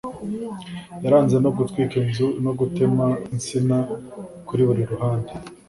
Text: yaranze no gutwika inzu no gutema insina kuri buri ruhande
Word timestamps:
yaranze 1.03 1.35
no 1.43 1.49
gutwika 1.57 1.93
inzu 2.03 2.27
no 2.43 2.51
gutema 2.59 3.05
insina 3.33 3.77
kuri 4.47 4.61
buri 4.67 4.83
ruhande 4.91 5.31